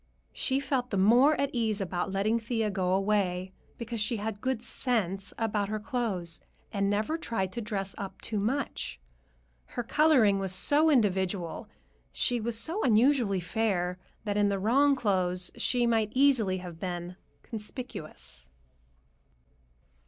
She 0.33 0.59
felt 0.59 0.89
the 0.89 0.97
more 0.97 1.39
at 1.39 1.51
ease 1.53 1.79
about 1.79 2.11
letting 2.11 2.39
Thea 2.39 2.71
go 2.71 2.91
away 2.93 3.51
from 3.53 3.53
home, 3.67 3.75
because 3.77 4.01
she 4.01 4.17
had 4.17 4.41
good 4.41 4.63
sense 4.63 5.31
about 5.37 5.69
her 5.69 5.79
clothes 5.79 6.41
and 6.73 6.89
never 6.89 7.19
tried 7.19 7.51
to 7.51 7.61
dress 7.61 7.93
up 7.99 8.19
too 8.19 8.39
much. 8.39 8.99
Her 9.67 9.83
coloring 9.83 10.39
was 10.39 10.51
so 10.51 10.89
individual, 10.89 11.69
she 12.11 12.41
was 12.41 12.57
so 12.57 12.81
unusually 12.81 13.39
fair, 13.41 13.99
that 14.23 14.37
in 14.37 14.49
the 14.49 14.57
wrong 14.57 14.95
clothes 14.95 15.51
she 15.55 15.85
might 15.85 16.11
easily 16.15 16.57
have 16.57 16.79
been 16.79 17.15
"conspicuous." 17.43 18.49